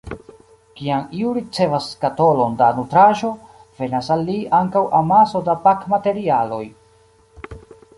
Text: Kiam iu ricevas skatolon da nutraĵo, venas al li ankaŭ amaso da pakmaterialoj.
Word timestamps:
Kiam 0.77 1.03
iu 1.17 1.33
ricevas 1.37 1.89
skatolon 1.97 2.57
da 2.63 2.71
nutraĵo, 2.79 3.31
venas 3.83 4.13
al 4.17 4.27
li 4.33 4.41
ankaŭ 4.65 4.85
amaso 5.05 5.47
da 5.51 5.61
pakmaterialoj. 5.71 6.65